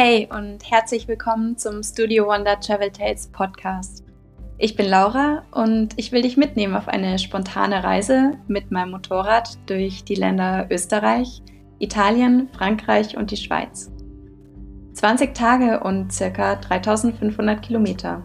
Hey 0.00 0.28
und 0.30 0.58
herzlich 0.70 1.08
willkommen 1.08 1.58
zum 1.58 1.82
Studio 1.82 2.28
Wonder 2.28 2.60
Travel 2.60 2.92
Tales 2.92 3.26
Podcast. 3.32 4.04
Ich 4.56 4.76
bin 4.76 4.86
Laura 4.86 5.42
und 5.50 5.94
ich 5.96 6.12
will 6.12 6.22
dich 6.22 6.36
mitnehmen 6.36 6.76
auf 6.76 6.86
eine 6.86 7.18
spontane 7.18 7.82
Reise 7.82 8.34
mit 8.46 8.70
meinem 8.70 8.92
Motorrad 8.92 9.58
durch 9.66 10.04
die 10.04 10.14
Länder 10.14 10.68
Österreich, 10.70 11.42
Italien, 11.80 12.48
Frankreich 12.52 13.16
und 13.16 13.32
die 13.32 13.36
Schweiz. 13.36 13.90
20 14.92 15.34
Tage 15.34 15.80
und 15.80 16.12
circa 16.12 16.54
3500 16.54 17.60
Kilometer. 17.60 18.22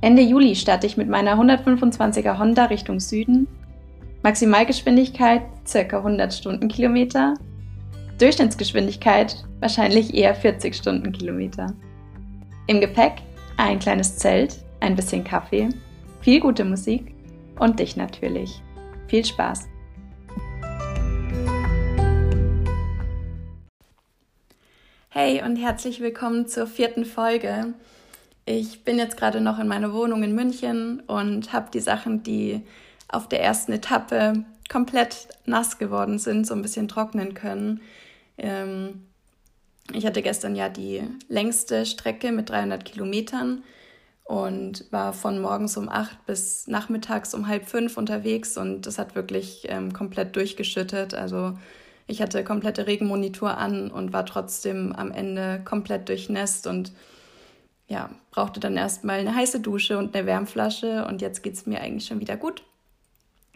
Ende 0.00 0.22
Juli 0.22 0.54
starte 0.54 0.86
ich 0.86 0.96
mit 0.96 1.08
meiner 1.08 1.34
125er 1.40 2.38
Honda 2.38 2.66
Richtung 2.66 3.00
Süden. 3.00 3.48
Maximalgeschwindigkeit 4.22 5.42
circa 5.66 5.96
100 5.96 6.32
Stundenkilometer. 6.32 7.34
Durchschnittsgeschwindigkeit 8.18 9.44
wahrscheinlich 9.60 10.14
eher 10.14 10.34
40 10.34 10.76
Stundenkilometer. 10.76 11.74
Im 12.66 12.80
Gepäck 12.80 13.14
ein 13.56 13.78
kleines 13.78 14.16
Zelt, 14.16 14.56
ein 14.80 14.94
bisschen 14.94 15.24
Kaffee, 15.24 15.70
viel 16.20 16.40
gute 16.40 16.64
Musik 16.64 17.14
und 17.58 17.80
dich 17.80 17.96
natürlich. 17.96 18.62
Viel 19.08 19.24
Spaß! 19.24 19.68
Hey 25.08 25.42
und 25.42 25.56
herzlich 25.56 26.00
willkommen 26.00 26.46
zur 26.46 26.66
vierten 26.66 27.04
Folge. 27.04 27.74
Ich 28.44 28.84
bin 28.84 28.98
jetzt 28.98 29.16
gerade 29.16 29.40
noch 29.40 29.58
in 29.58 29.68
meiner 29.68 29.92
Wohnung 29.92 30.22
in 30.22 30.34
München 30.34 31.00
und 31.06 31.52
habe 31.52 31.70
die 31.72 31.80
Sachen, 31.80 32.22
die 32.22 32.62
auf 33.08 33.28
der 33.28 33.42
ersten 33.42 33.72
Etappe 33.72 34.44
komplett 34.72 35.28
nass 35.44 35.76
geworden 35.76 36.18
sind, 36.18 36.46
so 36.46 36.54
ein 36.54 36.62
bisschen 36.62 36.88
trocknen 36.88 37.34
können. 37.34 37.82
Ähm, 38.38 39.02
ich 39.92 40.06
hatte 40.06 40.22
gestern 40.22 40.56
ja 40.56 40.70
die 40.70 41.02
längste 41.28 41.84
Strecke 41.84 42.32
mit 42.32 42.48
300 42.48 42.82
Kilometern 42.82 43.64
und 44.24 44.90
war 44.90 45.12
von 45.12 45.42
morgens 45.42 45.76
um 45.76 45.90
acht 45.90 46.24
bis 46.24 46.66
nachmittags 46.68 47.34
um 47.34 47.48
halb 47.48 47.68
fünf 47.68 47.98
unterwegs 47.98 48.56
und 48.56 48.86
das 48.86 48.98
hat 48.98 49.14
wirklich 49.14 49.66
ähm, 49.68 49.92
komplett 49.92 50.36
durchgeschüttet. 50.36 51.12
Also 51.12 51.58
ich 52.06 52.22
hatte 52.22 52.42
komplette 52.42 52.86
Regenmonitor 52.86 53.58
an 53.58 53.90
und 53.90 54.14
war 54.14 54.24
trotzdem 54.24 54.94
am 54.94 55.10
Ende 55.10 55.60
komplett 55.66 56.08
durchnässt 56.08 56.66
und 56.66 56.92
ja, 57.88 58.08
brauchte 58.30 58.58
dann 58.58 58.78
erstmal 58.78 59.18
eine 59.18 59.34
heiße 59.34 59.60
Dusche 59.60 59.98
und 59.98 60.16
eine 60.16 60.26
Wärmflasche 60.26 61.04
und 61.04 61.20
jetzt 61.20 61.42
geht 61.42 61.54
es 61.54 61.66
mir 61.66 61.82
eigentlich 61.82 62.06
schon 62.06 62.20
wieder 62.20 62.38
gut. 62.38 62.62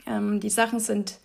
Ähm, 0.06 0.40
die 0.40 0.50
Sachen 0.50 0.80
sind 0.80 1.18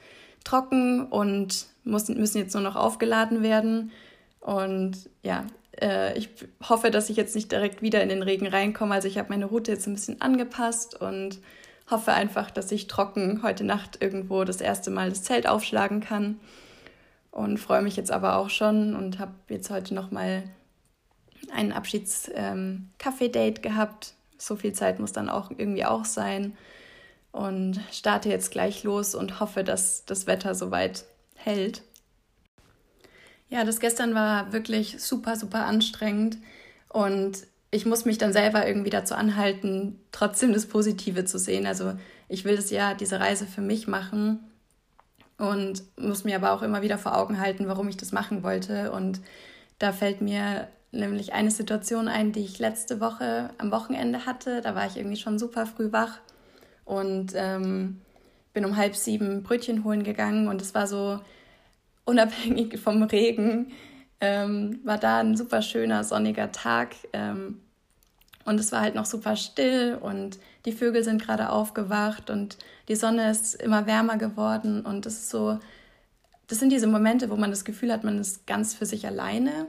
trocken 0.43 1.05
und 1.05 1.67
müssen, 1.83 2.19
müssen 2.19 2.39
jetzt 2.39 2.53
nur 2.53 2.63
noch 2.63 2.75
aufgeladen 2.75 3.43
werden. 3.43 3.91
Und 4.39 5.09
ja, 5.23 5.45
äh, 5.79 6.17
ich 6.17 6.29
hoffe, 6.67 6.91
dass 6.91 7.09
ich 7.09 7.17
jetzt 7.17 7.35
nicht 7.35 7.51
direkt 7.51 7.81
wieder 7.81 8.01
in 8.01 8.09
den 8.09 8.23
Regen 8.23 8.47
reinkomme. 8.47 8.93
Also 8.93 9.07
ich 9.07 9.17
habe 9.17 9.29
meine 9.29 9.45
Route 9.45 9.71
jetzt 9.71 9.87
ein 9.87 9.93
bisschen 9.93 10.21
angepasst 10.21 10.99
und 10.99 11.39
hoffe 11.89 12.13
einfach, 12.13 12.49
dass 12.51 12.71
ich 12.71 12.87
trocken 12.87 13.41
heute 13.43 13.63
Nacht 13.63 14.01
irgendwo 14.01 14.43
das 14.43 14.61
erste 14.61 14.91
Mal 14.91 15.09
das 15.09 15.23
Zelt 15.23 15.47
aufschlagen 15.47 15.99
kann 15.99 16.39
und 17.31 17.59
freue 17.59 17.81
mich 17.81 17.95
jetzt 17.95 18.11
aber 18.11 18.37
auch 18.37 18.49
schon 18.49 18.95
und 18.95 19.19
habe 19.19 19.33
jetzt 19.49 19.69
heute 19.69 19.93
noch 19.93 20.11
mal 20.11 20.43
ein 21.53 21.71
Abschieds-Kaffee-Date 21.71 23.57
ähm, 23.57 23.61
gehabt. 23.61 24.13
So 24.37 24.55
viel 24.55 24.73
Zeit 24.73 24.99
muss 24.99 25.11
dann 25.11 25.29
auch 25.29 25.51
irgendwie 25.51 25.85
auch 25.85 26.05
sein 26.05 26.57
und 27.31 27.79
starte 27.91 28.29
jetzt 28.29 28.51
gleich 28.51 28.83
los 28.83 29.15
und 29.15 29.39
hoffe, 29.39 29.63
dass 29.63 30.05
das 30.05 30.27
Wetter 30.27 30.55
soweit 30.55 31.05
hält. 31.35 31.81
Ja, 33.49 33.63
das 33.63 33.79
gestern 33.79 34.15
war 34.15 34.53
wirklich 34.53 35.01
super, 35.01 35.35
super 35.35 35.65
anstrengend 35.65 36.37
und 36.89 37.39
ich 37.69 37.85
muss 37.85 38.05
mich 38.05 38.17
dann 38.17 38.33
selber 38.33 38.67
irgendwie 38.67 38.89
dazu 38.89 39.15
anhalten, 39.15 39.99
trotzdem 40.11 40.53
das 40.53 40.65
Positive 40.65 41.25
zu 41.25 41.39
sehen. 41.39 41.65
Also 41.65 41.93
ich 42.27 42.43
will 42.43 42.55
das 42.57 42.69
ja, 42.69 42.93
diese 42.93 43.19
Reise 43.19 43.45
für 43.45 43.61
mich 43.61 43.87
machen 43.87 44.39
und 45.37 45.83
muss 45.97 46.23
mir 46.23 46.35
aber 46.35 46.51
auch 46.51 46.61
immer 46.61 46.81
wieder 46.81 46.97
vor 46.97 47.17
Augen 47.17 47.39
halten, 47.39 47.67
warum 47.67 47.87
ich 47.87 47.97
das 47.97 48.11
machen 48.11 48.43
wollte. 48.43 48.91
Und 48.91 49.21
da 49.79 49.93
fällt 49.93 50.21
mir 50.21 50.67
nämlich 50.91 51.33
eine 51.33 51.51
Situation 51.51 52.09
ein, 52.09 52.33
die 52.33 52.41
ich 52.41 52.59
letzte 52.59 52.99
Woche 52.99 53.49
am 53.57 53.71
Wochenende 53.71 54.25
hatte. 54.25 54.61
Da 54.61 54.75
war 54.75 54.85
ich 54.85 54.97
irgendwie 54.97 55.17
schon 55.17 55.39
super 55.39 55.65
früh 55.65 55.91
wach 55.91 56.19
und 56.85 57.33
ähm, 57.35 58.01
bin 58.53 58.65
um 58.65 58.75
halb 58.75 58.95
sieben 58.95 59.43
Brötchen 59.43 59.83
holen 59.83 60.03
gegangen 60.03 60.47
und 60.47 60.61
es 60.61 60.73
war 60.73 60.87
so 60.87 61.19
unabhängig 62.05 62.79
vom 62.79 63.03
Regen, 63.03 63.71
ähm, 64.19 64.79
war 64.83 64.97
da 64.97 65.19
ein 65.19 65.37
super 65.37 65.61
schöner 65.61 66.03
sonniger 66.03 66.51
Tag 66.51 66.95
ähm, 67.13 67.59
und 68.45 68.59
es 68.59 68.71
war 68.71 68.81
halt 68.81 68.95
noch 68.95 69.05
super 69.05 69.35
still 69.35 69.97
und 69.99 70.39
die 70.65 70.71
Vögel 70.71 71.03
sind 71.03 71.21
gerade 71.21 71.49
aufgewacht 71.49 72.29
und 72.29 72.57
die 72.87 72.95
Sonne 72.95 73.29
ist 73.29 73.55
immer 73.55 73.85
wärmer 73.85 74.17
geworden 74.17 74.85
und 74.85 75.05
es 75.05 75.13
ist 75.13 75.29
so, 75.29 75.59
das 76.47 76.59
sind 76.59 76.71
diese 76.71 76.87
Momente, 76.87 77.29
wo 77.29 77.35
man 77.35 77.51
das 77.51 77.65
Gefühl 77.65 77.91
hat, 77.91 78.03
man 78.03 78.19
ist 78.19 78.45
ganz 78.45 78.73
für 78.73 78.85
sich 78.85 79.07
alleine 79.07 79.67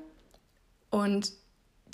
und 0.90 1.32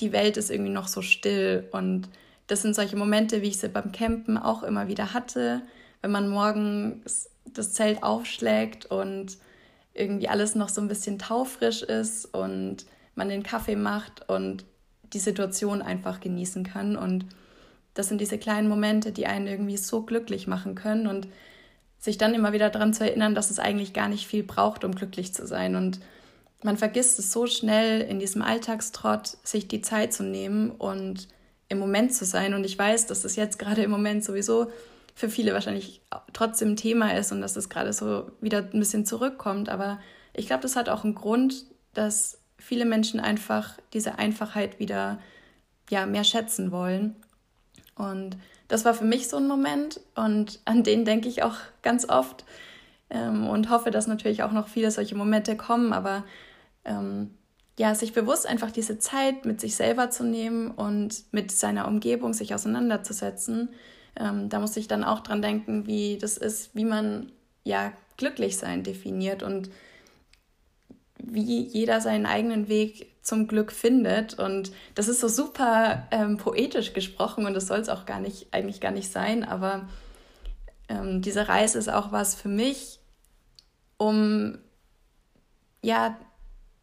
die 0.00 0.12
Welt 0.12 0.37
ist 0.37 0.50
irgendwie 0.50 0.73
noch 0.73 0.89
so 0.89 1.03
still 1.03 1.69
und 1.73 2.09
das 2.48 2.62
sind 2.62 2.75
solche 2.75 2.97
Momente, 2.97 3.42
wie 3.42 3.48
ich 3.48 3.59
sie 3.59 3.69
beim 3.69 3.92
Campen 3.92 4.36
auch 4.36 4.62
immer 4.62 4.88
wieder 4.88 5.14
hatte, 5.14 5.62
wenn 6.03 6.10
man 6.10 6.28
morgens 6.28 7.31
das 7.44 7.72
Zelt 7.72 8.03
aufschlägt 8.03 8.86
und 8.86 9.38
irgendwie 9.94 10.28
alles 10.28 10.54
noch 10.54 10.69
so 10.69 10.81
ein 10.81 10.88
bisschen 10.88 11.19
taufrisch 11.19 11.82
ist 11.82 12.26
und 12.26 12.87
man 13.14 13.28
den 13.28 13.42
Kaffee 13.42 13.76
macht 13.76 14.28
und 14.28 14.64
die 15.12 15.19
Situation 15.19 15.82
einfach 15.82 16.20
genießen 16.20 16.64
kann 16.64 16.97
und 16.97 17.25
das 17.94 18.08
sind 18.08 18.20
diese 18.20 18.38
kleinen 18.38 18.69
Momente, 18.69 19.10
die 19.10 19.26
einen 19.26 19.48
irgendwie 19.48 19.76
so 19.76 20.03
glücklich 20.03 20.47
machen 20.47 20.75
können 20.76 21.08
und 21.08 21.26
sich 21.98 22.16
dann 22.16 22.32
immer 22.32 22.53
wieder 22.53 22.70
daran 22.70 22.94
zu 22.94 23.04
erinnern, 23.04 23.34
dass 23.34 23.50
es 23.50 23.58
eigentlich 23.58 23.92
gar 23.92 24.08
nicht 24.08 24.26
viel 24.26 24.44
braucht, 24.44 24.84
um 24.84 24.94
glücklich 24.94 25.34
zu 25.34 25.48
sein. 25.48 25.75
Und 25.75 25.98
man 26.62 26.76
vergisst 26.76 27.19
es 27.19 27.32
so 27.32 27.47
schnell 27.47 28.00
in 28.03 28.20
diesem 28.20 28.41
Alltagstrott, 28.41 29.37
sich 29.42 29.66
die 29.66 29.82
Zeit 29.82 30.12
zu 30.12 30.22
nehmen 30.22 30.70
und 30.70 31.26
im 31.69 31.79
Moment 31.79 32.15
zu 32.15 32.25
sein. 32.25 32.55
Und 32.55 32.65
ich 32.65 32.79
weiß, 32.79 33.06
dass 33.06 33.25
es 33.25 33.37
jetzt 33.37 33.59
gerade 33.59 33.83
im 33.83 33.91
Moment 33.91 34.25
sowieso 34.25 34.71
für 35.15 35.29
viele 35.29 35.53
wahrscheinlich 35.53 36.01
trotzdem 36.33 36.77
Thema 36.77 37.17
ist 37.17 37.33
und 37.33 37.41
dass 37.41 37.56
es 37.56 37.69
gerade 37.69 37.93
so 37.93 38.31
wieder 38.41 38.59
ein 38.59 38.79
bisschen 38.79 39.05
zurückkommt. 39.05 39.69
Aber 39.69 39.99
ich 40.33 40.47
glaube, 40.47 40.62
das 40.62 40.77
hat 40.77 40.89
auch 40.89 41.05
einen 41.05 41.15
Grund, 41.15 41.65
dass 41.95 42.39
viele 42.59 42.84
Menschen 42.84 43.21
einfach 43.21 43.75
diese 43.93 44.19
Einfachheit 44.19 44.79
wieder 44.79 45.19
ja, 45.91 46.06
mehr 46.06 46.25
schätzen 46.25 46.71
wollen. 46.71 47.17
Und 47.97 48.37
das 48.69 48.85
war 48.85 48.95
für 48.95 49.05
mich 49.05 49.29
so 49.29 49.39
ein 49.39 49.49
Moment 49.49 50.00
und 50.15 50.61
an 50.67 50.83
den 50.83 51.05
denke 51.05 51.29
ich 51.29 51.43
auch 51.43 51.56
ganz 51.83 52.09
oft 52.09 52.45
ähm, 53.11 53.49
und 53.49 53.71
hoffe, 53.71 53.91
dass 53.91 54.06
natürlich 54.06 54.43
auch 54.43 54.53
noch 54.53 54.69
viele 54.69 54.91
solche 54.91 55.15
Momente 55.15 55.56
kommen, 55.56 55.93
aber 55.93 56.25
ähm, 56.85 57.31
ja, 57.78 57.94
sich 57.94 58.12
bewusst 58.12 58.47
einfach 58.47 58.72
diese 58.72 58.99
Zeit 58.99 59.44
mit 59.44 59.61
sich 59.61 59.77
selber 59.77 60.11
zu 60.11 60.25
nehmen 60.25 60.72
und 60.72 61.25
mit 61.33 61.53
seiner 61.53 61.87
Umgebung 61.87 62.34
sich 62.34 62.53
auseinanderzusetzen. 62.53 63.71
Ähm, 64.16 64.49
da 64.49 64.59
muss 64.59 64.77
ich 64.77 64.89
dann 64.89 65.05
auch 65.05 65.21
dran 65.21 65.43
denken, 65.43 65.87
wie 65.87 66.19
das 66.19 66.37
ist, 66.37 66.75
wie 66.75 66.84
man 66.84 67.31
ja 67.62 67.93
glücklich 68.17 68.56
sein 68.56 68.83
definiert 68.83 69.44
und 69.44 69.71
wie 71.19 71.62
jeder 71.62 72.00
seinen 72.00 72.27
eigenen 72.27 72.69
Weg 72.69 73.15
zum 73.22 73.47
Glück 73.47 73.71
findet. 73.71 74.37
Und 74.37 74.72
das 74.97 75.06
ist 75.06 75.21
so 75.21 75.28
super 75.28 76.09
ähm, 76.11 76.37
poetisch 76.37 76.94
gesprochen 76.94 77.47
und 77.47 77.55
das 77.55 77.69
soll 77.69 77.78
es 77.78 77.88
auch 77.88 78.06
gar 78.06 78.19
nicht, 78.19 78.49
eigentlich 78.53 78.81
gar 78.81 78.93
nicht 78.93 79.12
sein. 79.12 79.44
Aber 79.44 79.88
ähm, 80.88 81.22
diese 81.22 81.47
Reise 81.47 81.78
ist 81.78 81.88
auch 81.88 82.11
was 82.11 82.34
für 82.34 82.49
mich, 82.49 82.99
um 83.99 84.58
ja 85.81 86.19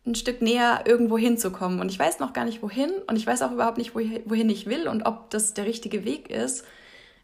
ein 0.05 0.15
Stück 0.15 0.41
näher 0.41 0.83
irgendwo 0.85 1.17
hinzukommen. 1.17 1.79
Und 1.79 1.91
ich 1.91 1.99
weiß 1.99 2.19
noch 2.19 2.33
gar 2.33 2.45
nicht 2.45 2.61
wohin 2.61 2.91
und 3.07 3.15
ich 3.15 3.25
weiß 3.25 3.41
auch 3.41 3.51
überhaupt 3.51 3.77
nicht, 3.77 3.95
wohin 3.95 4.49
ich 4.49 4.67
will 4.67 4.87
und 4.87 5.05
ob 5.05 5.29
das 5.29 5.53
der 5.53 5.65
richtige 5.65 6.05
Weg 6.05 6.29
ist. 6.29 6.65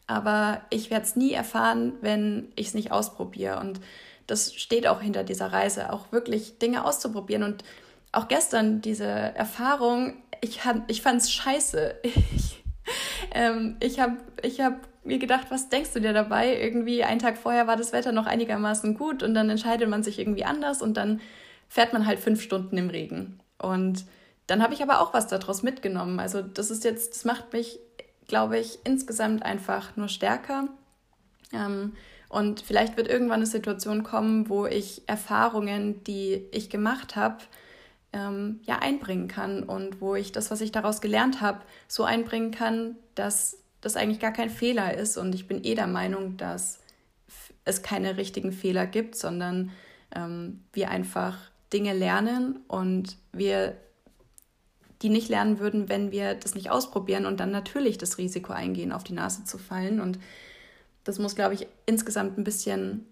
Aber 0.08 0.62
ich 0.70 0.90
werde 0.90 1.06
es 1.06 1.16
nie 1.16 1.32
erfahren, 1.32 1.94
wenn 2.02 2.52
ich 2.56 2.68
es 2.68 2.74
nicht 2.74 2.92
ausprobiere. 2.92 3.60
Und 3.60 3.80
das 4.28 4.54
steht 4.54 4.88
auch 4.88 5.02
hinter 5.02 5.24
dieser 5.24 5.54
Reise, 5.54 5.94
auch 5.94 6.12
wirklich 6.12 6.58
Dinge 6.60 6.84
auszuprobieren. 6.84 7.44
Und 7.44 7.64
auch 8.12 8.28
gestern 8.28 8.82
diese 8.82 9.06
Erfahrung, 9.06 10.16
ich, 10.42 10.60
ich 10.88 11.02
fand 11.02 11.22
es 11.22 11.32
scheiße. 11.32 11.96
Ich, 12.34 12.64
ähm, 13.36 13.78
ich 13.80 14.00
habe 14.00 14.18
ich 14.42 14.60
hab 14.60 14.74
mir 15.04 15.20
gedacht, 15.20 15.48
was 15.50 15.70
denkst 15.70 15.94
du 15.94 16.02
dir 16.02 16.14
dabei? 16.14 16.60
Irgendwie 16.60 17.04
einen 17.04 17.20
Tag 17.20 17.38
vorher 17.38 17.68
war 17.68 17.78
das 17.78 17.94
Wetter 17.94 18.12
noch 18.12 18.26
einigermaßen 18.26 18.98
gut 18.98 19.22
und 19.24 19.36
dann 19.36 19.50
entscheidet 19.50 19.88
man 19.88 20.04
sich 20.04 20.20
irgendwie 20.20 20.44
anders 20.44 20.82
und 20.82 20.98
dann 20.98 21.22
fährt 21.72 21.94
man 21.94 22.06
halt 22.06 22.20
fünf 22.20 22.42
Stunden 22.42 22.78
im 22.78 22.90
Regen. 22.90 23.40
Und 23.58 24.04
dann 24.46 24.62
habe 24.62 24.74
ich 24.74 24.84
aber 24.84 25.00
auch 25.00 25.14
was 25.14 25.28
daraus 25.28 25.64
mitgenommen. 25.64 26.20
Also 26.20 26.42
das 26.42 26.70
ist 26.70 26.84
jetzt, 26.84 27.16
das 27.16 27.24
macht 27.24 27.54
mich, 27.54 27.80
glaube 28.28 28.60
ich, 28.60 28.80
insgesamt 28.84 29.44
einfach 29.44 29.96
nur 29.96 30.10
stärker. 30.10 30.68
Ähm, 31.54 31.94
und 32.28 32.60
vielleicht 32.60 32.98
wird 32.98 33.08
irgendwann 33.08 33.38
eine 33.38 33.46
Situation 33.46 34.04
kommen, 34.04 34.50
wo 34.50 34.66
ich 34.66 35.04
Erfahrungen, 35.08 36.04
die 36.04 36.46
ich 36.52 36.70
gemacht 36.70 37.16
habe, 37.16 37.38
ähm, 38.12 38.60
ja 38.64 38.80
einbringen 38.80 39.30
kann 39.30 39.64
und 39.64 40.02
wo 40.02 40.16
ich 40.16 40.34
das, 40.34 40.52
was 40.52 40.60
ich 40.60 40.74
daraus 40.74 41.00
gelernt 41.00 41.40
habe, 41.40 41.62
so 41.88 42.04
einbringen 42.04 42.52
kann, 42.52 42.98
dass 43.16 43.60
das 43.80 43.96
eigentlich 43.96 44.20
gar 44.20 44.34
kein 44.34 44.50
Fehler 44.50 44.94
ist. 44.98 45.16
Und 45.16 45.34
ich 45.36 45.48
bin 45.48 45.64
eh 45.64 45.76
der 45.76 45.88
Meinung, 45.88 46.36
dass 46.36 46.82
es 47.64 47.82
keine 47.82 48.18
richtigen 48.18 48.52
Fehler 48.52 48.88
gibt, 48.88 49.16
sondern 49.16 49.72
ähm, 50.14 50.66
wir 50.74 50.90
einfach 50.90 51.51
Dinge 51.74 51.94
lernen 51.94 52.60
und 52.68 53.18
wir 53.32 53.78
die 55.02 55.10
nicht 55.10 55.30
lernen 55.30 55.60
würden, 55.60 55.90
wenn 55.90 56.12
wir 56.12 56.36
das 56.36 56.54
nicht 56.54 56.70
ausprobieren 56.70 57.26
und 57.26 57.40
dann 57.40 57.52
natürlich 57.52 57.98
das 57.98 58.18
Risiko 58.18 58.54
eingehen, 58.54 58.92
auf 58.92 59.04
die 59.04 59.14
Nase 59.14 59.44
zu 59.44 59.58
fallen. 59.58 60.00
Und 60.00 60.20
das 61.04 61.18
muss, 61.18 61.36
glaube 61.36 61.56
ich, 61.56 61.68
insgesamt 61.86 62.38
ein 62.38 62.44
bisschen 62.44 63.08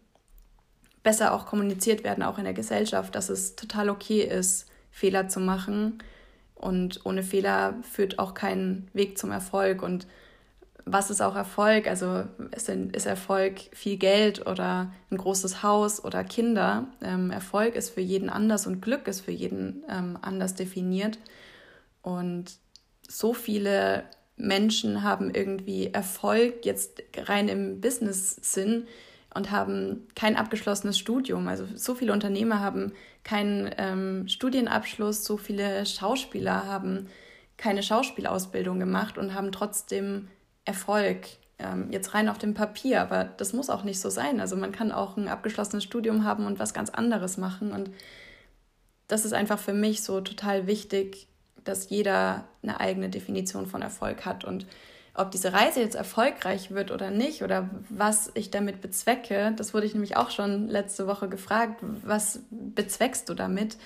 besser 1.02 1.34
auch 1.34 1.46
kommuniziert 1.46 2.04
werden, 2.04 2.24
auch 2.24 2.38
in 2.38 2.44
der 2.44 2.54
Gesellschaft, 2.54 3.16
dass 3.16 3.30
es 3.30 3.56
total 3.56 3.90
okay 3.90 4.22
ist, 4.22 4.68
Fehler 4.92 5.28
zu 5.28 5.40
machen. 5.40 6.04
Und 6.54 7.06
ohne 7.06 7.24
Fehler 7.24 7.76
führt 7.82 8.20
auch 8.20 8.34
kein 8.34 8.88
Weg 8.94 9.18
zum 9.18 9.32
Erfolg. 9.32 9.82
Und 9.82 10.06
was 10.86 11.10
ist 11.10 11.22
auch 11.22 11.36
Erfolg? 11.36 11.88
Also 11.88 12.24
ist 12.52 13.06
Erfolg 13.06 13.60
viel 13.74 13.98
Geld 13.98 14.48
oder 14.48 14.92
ein 15.12 15.18
großes 15.18 15.64
Haus 15.64 16.04
oder 16.04 16.24
Kinder? 16.24 16.88
Ähm, 17.02 17.32
Erfolg 17.32 17.76
ist 17.76 17.92
für 17.92 18.02
jeden 18.02 18.30
anders 18.30 18.68
und 18.68 18.82
Glück 18.82 19.08
ist 19.08 19.22
für 19.22 19.32
jeden 19.32 19.84
ähm, 19.90 20.18
anders 20.22 20.56
definiert. 20.56 21.20
Und 22.02 22.58
so 23.08 23.34
viele 23.34 24.04
Menschen 24.38 25.04
haben 25.04 25.34
irgendwie 25.34 25.88
Erfolg 25.88 26.66
jetzt 26.66 27.04
rein 27.18 27.50
im 27.50 27.82
Business-Sinn 27.82 28.88
und 29.34 29.52
haben 29.52 30.08
kein 30.16 30.36
abgeschlossenes 30.36 30.98
Studium. 30.98 31.48
Also 31.48 31.66
so 31.76 31.94
viele 31.94 32.14
Unternehmer 32.14 32.62
haben 32.62 32.94
keinen 33.24 33.70
ähm, 33.78 34.28
Studienabschluss, 34.28 35.24
so 35.26 35.38
viele 35.38 35.86
Schauspieler 35.86 36.66
haben 36.66 37.08
keine 37.58 37.84
Schauspielausbildung 37.84 38.80
gemacht 38.80 39.18
und 39.18 39.34
haben 39.34 39.52
trotzdem 39.52 40.30
Erfolg. 40.70 41.26
Ähm, 41.58 41.88
jetzt 41.92 42.14
rein 42.14 42.30
auf 42.30 42.38
dem 42.38 42.54
Papier, 42.54 43.02
aber 43.02 43.24
das 43.26 43.54
muss 43.54 43.72
auch 43.72 43.84
nicht 43.84 44.00
so 44.00 44.10
sein. 44.10 44.40
Also 44.40 44.56
man 44.56 44.72
kann 44.72 44.92
auch 44.92 45.18
ein 45.18 45.28
abgeschlossenes 45.28 45.84
Studium 45.84 46.24
haben 46.24 46.46
und 46.46 46.60
was 46.60 46.76
ganz 46.76 46.92
anderes 46.92 47.38
machen. 47.38 47.72
Und 47.72 47.90
das 49.08 49.26
ist 49.26 49.34
einfach 49.34 49.58
für 49.58 49.74
mich 49.74 50.04
so 50.04 50.22
total 50.22 50.68
wichtig, 50.68 51.28
dass 51.64 51.90
jeder 51.90 52.46
eine 52.62 52.80
eigene 52.80 53.10
Definition 53.10 53.66
von 53.66 53.82
Erfolg 53.82 54.26
hat. 54.26 54.46
Und 54.46 54.68
ob 55.16 55.32
diese 55.32 55.52
Reise 55.52 55.82
jetzt 55.82 55.96
erfolgreich 55.96 56.72
wird 56.72 56.92
oder 56.92 57.10
nicht 57.10 57.42
oder 57.42 57.70
was 57.90 58.32
ich 58.36 58.52
damit 58.52 58.80
bezwecke, 58.80 59.54
das 59.58 59.74
wurde 59.74 59.88
ich 59.88 59.94
nämlich 59.94 60.16
auch 60.16 60.30
schon 60.30 60.70
letzte 60.70 61.08
Woche 61.08 61.28
gefragt, 61.28 61.84
was 62.04 62.42
bezweckst 62.52 63.28
du 63.28 63.34
damit? 63.34 63.78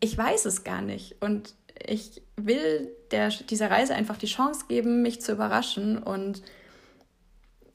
Ich 0.00 0.16
weiß 0.16 0.46
es 0.46 0.64
gar 0.64 0.80
nicht 0.80 1.20
und 1.20 1.54
ich 1.86 2.22
will 2.36 2.90
der, 3.10 3.28
dieser 3.28 3.70
Reise 3.70 3.94
einfach 3.94 4.16
die 4.16 4.26
Chance 4.26 4.66
geben, 4.68 5.02
mich 5.02 5.20
zu 5.20 5.32
überraschen 5.32 6.02
und 6.02 6.42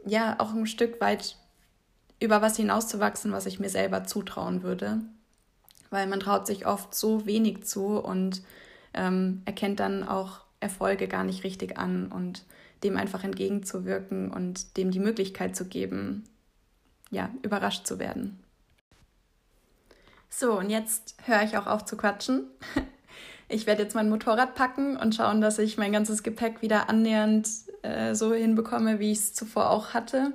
ja, 0.05 0.35
auch 0.39 0.53
ein 0.53 0.65
Stück 0.65 1.01
weit 1.01 1.35
über 2.19 2.41
was 2.41 2.57
hinauszuwachsen, 2.57 3.31
was 3.31 3.45
ich 3.45 3.59
mir 3.59 3.69
selber 3.69 4.03
zutrauen 4.03 4.63
würde. 4.63 5.01
Weil 5.89 6.07
man 6.07 6.19
traut 6.19 6.45
sich 6.45 6.67
oft 6.67 6.93
so 6.93 7.25
wenig 7.25 7.63
zu 7.63 7.99
und 7.99 8.43
ähm, 8.93 9.41
erkennt 9.45 9.79
dann 9.79 10.07
auch 10.07 10.41
Erfolge 10.59 11.07
gar 11.07 11.23
nicht 11.23 11.43
richtig 11.43 11.77
an 11.77 12.11
und 12.11 12.43
dem 12.83 12.97
einfach 12.97 13.23
entgegenzuwirken 13.23 14.31
und 14.31 14.77
dem 14.77 14.91
die 14.91 14.99
Möglichkeit 14.99 15.55
zu 15.55 15.65
geben, 15.65 16.23
ja, 17.09 17.29
überrascht 17.41 17.87
zu 17.87 17.99
werden. 17.99 18.39
So, 20.29 20.57
und 20.57 20.69
jetzt 20.69 21.15
höre 21.25 21.43
ich 21.43 21.57
auch 21.57 21.67
auf 21.67 21.85
zu 21.85 21.97
quatschen. 21.97 22.47
Ich 23.51 23.65
werde 23.65 23.81
jetzt 23.81 23.95
mein 23.95 24.09
Motorrad 24.09 24.53
packen 24.53 24.95
und 24.95 25.15
schauen, 25.15 25.41
dass 25.41 25.57
ich 25.57 25.77
mein 25.77 25.91
ganzes 25.91 26.21
Gepäck 26.21 26.61
wieder 26.61 26.87
annähernd 26.87 27.49
äh, 27.81 28.13
so 28.13 28.33
hinbekomme, 28.33 28.99
wie 28.99 29.11
ich 29.11 29.17
es 29.17 29.33
zuvor 29.33 29.71
auch 29.71 29.95
hatte. 29.95 30.33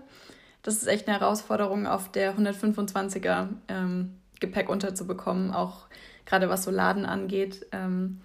Das 0.62 0.75
ist 0.75 0.88
echt 0.88 1.06
eine 1.06 1.20
Herausforderung, 1.20 1.87
auf 1.87 2.11
der 2.11 2.37
125er 2.37 3.49
ähm, 3.69 4.16
Gepäck 4.40 4.69
unterzubekommen, 4.69 5.52
auch 5.52 5.87
gerade 6.26 6.49
was 6.49 6.64
so 6.64 6.72
Laden 6.72 7.06
angeht. 7.06 7.66
Ähm, 7.70 8.20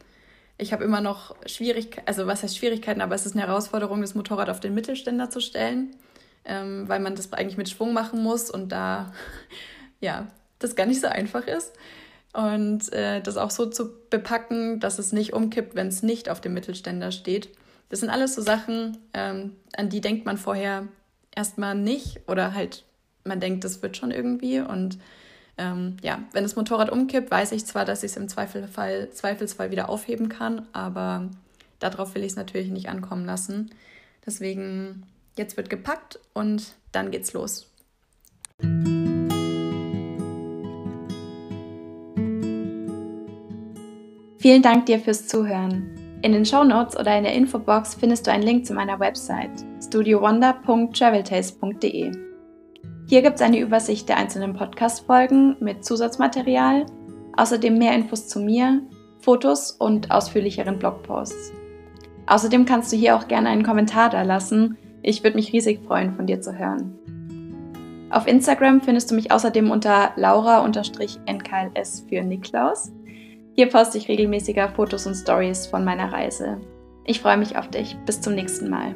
ich 0.58 0.74
habe 0.74 0.84
immer 0.84 1.02
noch 1.02 1.36
Schwierigkeiten, 1.46 2.08
also 2.08 2.26
was 2.26 2.42
heißt 2.42 2.58
Schwierigkeiten, 2.58 3.02
aber 3.02 3.14
es 3.14 3.28
ist 3.28 3.34
eine 3.34 3.46
Herausforderung, 3.46 4.02
das 4.02 4.16
Motorrad 4.16 4.50
auf 4.50 4.60
den 4.60 4.74
Mittelständer 4.74 5.30
zu 5.30 5.40
stellen, 5.40 5.96
ähm, 6.46 6.90
weil 6.90 7.00
man 7.00 7.16
das 7.16 7.32
eigentlich 7.32 7.58
mit 7.58 7.70
Schwung 7.70 7.94
machen 7.94 8.24
muss 8.24 8.50
und 8.50 8.70
da, 8.72 9.14
ja, 10.00 10.28
das 10.58 10.76
gar 10.76 10.88
nicht 10.88 11.00
so 11.00 11.08
einfach 11.08 11.46
ist. 11.46 11.74
Und 12.34 12.94
äh, 12.94 13.22
das 13.22 13.38
auch 13.38 13.52
so 13.52 13.66
zu 13.66 13.92
bepacken, 14.10 14.80
dass 14.80 15.00
es 15.00 15.12
nicht 15.12 15.34
umkippt, 15.34 15.76
wenn 15.76 15.88
es 15.88 16.04
nicht 16.04 16.30
auf 16.30 16.42
dem 16.42 16.54
Mittelständer 16.54 17.12
steht. 17.12 17.50
Das 17.90 18.02
sind 18.02 18.10
alles 18.10 18.36
so 18.36 18.42
Sachen, 18.42 18.98
ähm, 19.14 19.56
an 19.76 19.90
die 19.90 20.02
denkt 20.02 20.26
man 20.26 20.38
vorher 20.38 20.88
erstmal 21.36 21.76
nicht 21.76 22.22
oder 22.28 22.54
halt 22.54 22.86
man 23.24 23.40
denkt, 23.40 23.64
das 23.64 23.82
wird 23.82 23.98
schon 23.98 24.12
irgendwie 24.12 24.60
und 24.60 24.98
ähm, 25.58 25.98
ja, 26.02 26.24
wenn 26.32 26.44
das 26.44 26.56
Motorrad 26.56 26.90
umkippt, 26.90 27.30
weiß 27.30 27.52
ich 27.52 27.66
zwar, 27.66 27.84
dass 27.84 28.04
ich 28.04 28.12
es 28.12 28.18
im 28.18 28.30
Zweifelsfall, 28.30 29.10
Zweifelsfall 29.12 29.72
wieder 29.72 29.90
aufheben 29.90 30.30
kann, 30.30 30.66
aber 30.72 31.30
darauf 31.80 32.16
will 32.16 32.24
ich 32.24 32.32
es 32.32 32.38
natürlich 32.38 32.70
nicht 32.70 32.88
ankommen 32.88 33.26
lassen. 33.26 33.70
Deswegen, 34.26 35.04
jetzt 35.38 35.58
wird 35.58 35.70
gepackt 35.70 36.20
und 36.34 36.76
dann 36.94 37.12
geht's 37.12 37.34
los. 37.34 37.69
Vielen 44.40 44.62
Dank 44.62 44.86
dir 44.86 45.00
fürs 45.00 45.28
Zuhören. 45.28 45.90
In 46.22 46.32
den 46.32 46.46
Show 46.46 46.64
Notes 46.64 46.98
oder 46.98 47.18
in 47.18 47.26
der 47.26 47.34
Infobox 47.34 47.96
findest 47.96 48.26
du 48.26 48.32
einen 48.32 48.44
Link 48.44 48.66
zu 48.66 48.74
meiner 48.74 48.98
Website 48.98 49.52
studiowonder.traveltaste.de. 49.84 52.12
Hier 53.10 53.22
gibt 53.22 53.36
es 53.36 53.42
eine 53.42 53.60
Übersicht 53.60 54.08
der 54.08 54.16
einzelnen 54.16 54.54
Podcast-Folgen 54.54 55.58
mit 55.60 55.84
Zusatzmaterial, 55.84 56.86
außerdem 57.36 57.78
mehr 57.78 57.94
Infos 57.94 58.30
zu 58.30 58.40
mir, 58.40 58.82
Fotos 59.20 59.72
und 59.72 60.10
ausführlicheren 60.10 60.80
Blogposts. 60.80 61.52
Außerdem 62.28 62.64
kannst 62.64 62.94
du 62.94 62.96
hier 62.96 63.18
auch 63.18 63.28
gerne 63.28 63.50
einen 63.50 63.64
Kommentar 63.64 64.10
da 64.10 64.22
lassen. 64.22 64.78
Ich 65.02 65.22
würde 65.22 65.36
mich 65.36 65.52
riesig 65.52 65.82
freuen, 65.86 66.16
von 66.16 66.28
dir 66.28 66.40
zu 66.40 66.58
hören. 66.58 66.98
Auf 68.10 68.26
Instagram 68.26 68.80
findest 68.80 69.12
du 69.12 69.16
mich 69.16 69.34
außerdem 69.34 69.70
unter 69.70 70.14
laura-nkls 70.16 72.06
für 72.08 72.24
Niklaus. 72.24 72.94
Hier 73.60 73.68
poste 73.68 73.98
ich 73.98 74.08
regelmäßiger 74.08 74.70
Fotos 74.70 75.06
und 75.06 75.16
Stories 75.16 75.68
von 75.68 75.84
meiner 75.84 76.14
Reise. 76.14 76.62
Ich 77.04 77.20
freue 77.20 77.36
mich 77.36 77.58
auf 77.58 77.70
dich. 77.70 77.98
Bis 78.06 78.22
zum 78.22 78.34
nächsten 78.34 78.70
Mal. 78.70 78.96